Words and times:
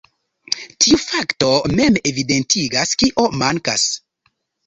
Tiu 0.83 0.97
fakto 1.01 1.49
mem 1.81 1.99
evidentigas, 2.11 2.95
kio 3.03 3.27
mankas. 3.43 3.87